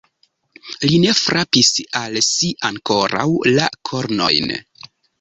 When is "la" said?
3.55-3.71